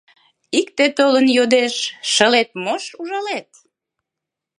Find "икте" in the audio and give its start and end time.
0.59-0.85